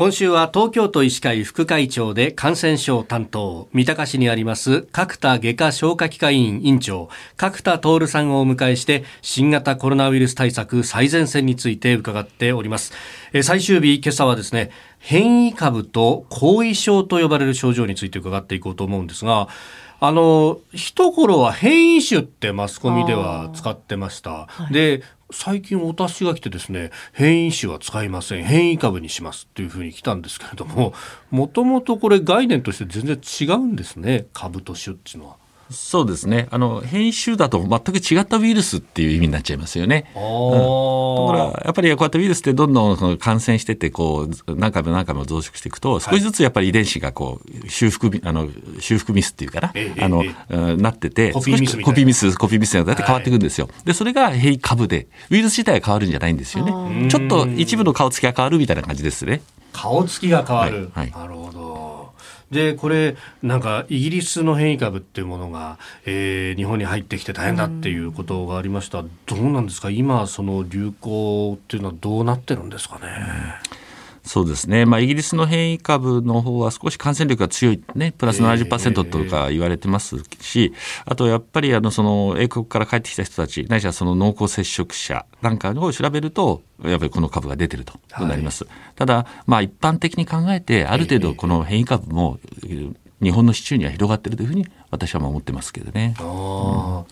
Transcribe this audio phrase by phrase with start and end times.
[0.00, 12.94] 今週は東京都医師会副会長で感染症担当、三鷹市にあります角田外科消化器科医院院長、角田徹さんをお迎えして、新型コロナウイルス対策最前線について伺っております。
[13.42, 19.48] 最終日、今朝はですね、変異株と後遺症と呼ばれる症状について伺っていこうと思うんですが、
[20.00, 24.46] あの、一頃は変異種ってマスコミでは使ってました。
[24.46, 25.02] はい、で、
[25.32, 30.92] 最近お達しが来てですね変異種は使いません変異株にしますというふうに来たんですけれども
[31.30, 35.36] もともとこれ概念として全然違うんですね株と種っていうのは。
[35.70, 36.48] そうですね。
[36.50, 40.10] あの変異種だと全く違ったウイルスっていう意味になっちゃいますよね。
[40.14, 48.48] うん、ところがやっぱりこうやってウイルスってどんどん感染してってこう何回も何回も増殖していくと少しずつやっぱり遺伝子がこう修復あの
[48.80, 50.24] 修復ミスっていうかな、あの、
[50.76, 53.68] なっててコピーミスコピーミスコピーミスになって変わっていくんですよ。
[53.84, 57.08] でそれが変異株でウイルス自体は変わるんじゃないんですよね。
[57.08, 59.42] ちょっと一部の顔つきが変わるみたいな感じですね。
[59.72, 61.69] 顔つきが変わる、はいはい、なるほど
[62.50, 69.90] でこれなんかイギリスの変異株っていうものが、えー、日本に入ってきて大変だっていうことがありました、どうなんですか？
[69.90, 73.06] 今その流行っていうのはどうなってるんですかね？
[74.30, 80.72] そうですね、まあ、イギリスの変異株の方は少し感染力が強い、ね、プラス70%とか言われてますし、
[81.04, 88.62] あとやっぱりあのその英国から帰ってきた人たち、ないしはその濃厚接触者なんかを調べると、やっぱりこの株が出てるとなります。
[88.62, 92.38] はい、ただ、まあ、一般的に考えて、ある程度この変異株も
[93.20, 96.14] 日本の市中には広がっているというふうに私は思ってますけどね。
[96.20, 97.04] うん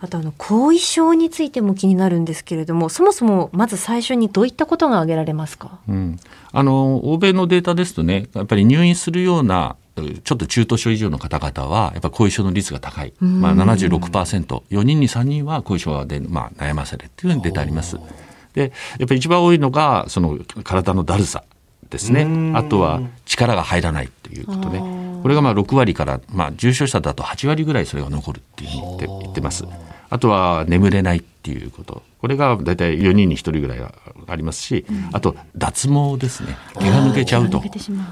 [0.00, 6.18] あとあの後遺症についても気になるんですけれどもそもそもまず最初にどういったことが挙げられますか、うん、
[6.52, 9.76] あの欧米のデータですとねやっぱり入院するような
[10.22, 17.98] ちょっと中等症以上の方々はやっぱ後遺症の率が高い、まあ76%、4人に3人は後遺症で、まあ、悩まされっていうふうに出てあります。
[18.54, 21.42] でやっぱり一番多いのがその体のだるさ
[21.90, 22.52] ですね。
[22.54, 29.64] あとは力が入らないっていうことねこれがまあ6割から、まあ、重症者だと8割ぐらいそれが残るっていうふうに言ってます。
[30.10, 32.02] あとは眠れないっていうこと。
[32.20, 36.56] これが大体4人に1人ぐらいありますし、うん、あと脱毛ですね。
[36.78, 37.62] 毛が抜けちゃうと。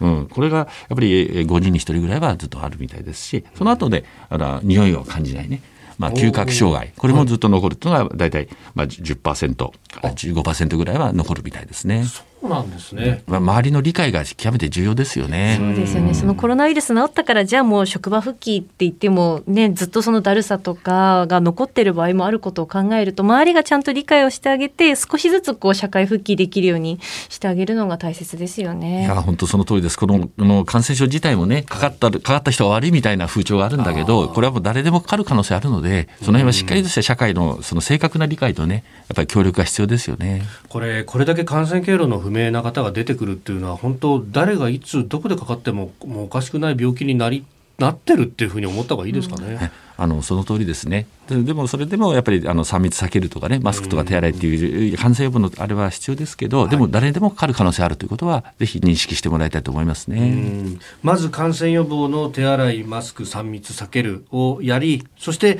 [0.00, 5.62] うん、これがやっぱり5人に1人ぐらいはずっとあるみたいですし、その後で、あの匂いを感じないね。
[5.98, 9.72] まあ、嗅覚障害、これもずっと残るというのが大体まあ10%か
[10.02, 12.04] ら15%ぐらいは残るみたいですね。
[12.40, 13.22] そうなんですね。
[13.26, 15.56] まあ、周りの理解が極めて重要ですよね。
[15.58, 16.14] そうですよね。
[16.14, 26.98] そのコロナウイルス治ったから、じゃあもう職場復帰って言っても、ね、ずっとそのだるさとかが残ってる場合もあることを考えると、周りがちゃんと理解をしてあげて、少しずつこう社会復帰できるように
[27.28, 29.04] してあげるのが大切ですよね。
[29.04, 29.98] いや、本当その通りです。
[29.98, 40.42] この、この感染症自体もね、かかった、かかった人が悪いみたいな風潮があるんだけど、これはもう誰でもかかる可能性あるので、その辺はしっかりとした社会のその正確な理解とね、やっぱり協力が必要ですよね。
[40.70, 47.44] これ、これだけ感染経路の不明な方が出ててくるっていうのは本当誰がいつどこでかかってももうおかしくない病気になり
[47.78, 49.72] なってるっていうふうに思った方がいいですかね。
[49.96, 51.42] あのその通りですねで。
[51.42, 60.78] でもそれでもやっぱりあの3密避けるとかねマスクとか手洗いっていう感染予防のあれは必要ですけど、でも誰でもかかる可能性あるということはぜひ認識してもらいたいと思いますね。
[61.02, 65.58] まず感染予防の手洗いマスク3密避けるをやりそして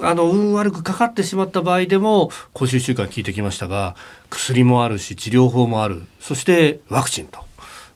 [0.00, 3.96] あの運悪くかかってしまった場合でも今週1週間聞いてきましたが
[4.28, 6.02] 薬もあるし治療法もある。
[6.20, 7.46] そしてワクチンと。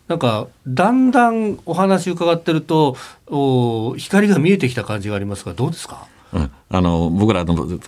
[0.09, 2.97] なんかだんだんお話伺ってると
[3.29, 7.79] お光が見えてきた感じがありますがどうですか、うん、あの僕らの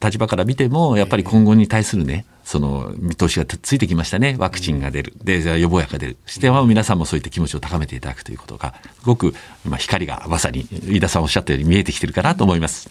[0.00, 4.36] 立場から見てもやっぱり今後に対するねその見通しがついてきましたね。
[4.38, 5.14] ワクチンが出る。
[5.24, 6.16] で予防薬が出る。
[6.26, 9.34] しては皆さんもそういった気持ちを高めていただくということがすごく、
[9.64, 12.90] まあ、光がまさに飯田さんおっしゃったように見えてきてるかなと思います。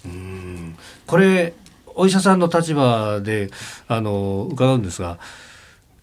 [1.08, 1.54] これ
[1.96, 3.50] お医者さんの立場で
[3.88, 5.20] あの伺うんですが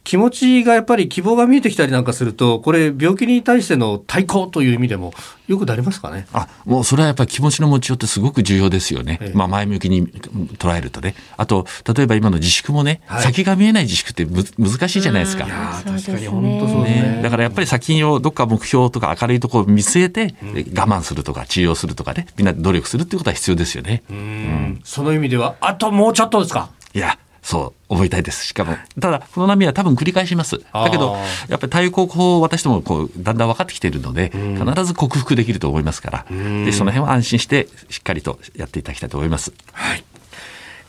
[0.02, 5.12] 気持ちがやっぱり希望が見えてきたりなんかするとこれ病気に対しての対抗という意味でも
[5.46, 6.26] よくなりますかね？
[6.32, 11.14] あもうそれはやっぱり気持ちの持ちようってすごく重要ですよね、ええ、まあ、前向きに捉えるとね。
[11.36, 15.44] あと例えば今の自粛もね、はい、先が見えない自粛って難しいじゃないですか。
[15.44, 24.02] いや確かに本当そうね、ね、だからやっぱり先をどっか目標とか明るいところを見据えて、うん、我慢するとか治療するとかねみんな努力するっていうことは必要ですよね。
[24.08, 26.70] うん、その意味ではあともうちょっとですか？
[26.94, 27.18] いや
[27.50, 28.46] そう思いたいです。
[28.46, 30.60] しかも、ただ、この波は多分繰り返します。
[30.72, 31.16] だけど、
[31.48, 39.52] やっぱり対抗法を私どもこうだんだん分かってきているので、必ず克服できると思いますから、でその辺は安心してしっかりとやっていただきたいと思います。
[39.72, 40.04] はい。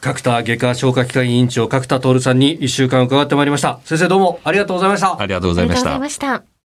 [0.02, 3.80] 角田外科消化器科委員長角田徹さんに1週間伺ってまいりました。
[3.86, 5.20] 先生どうもありがとうございました。
[5.20, 6.51] ありがとうございました。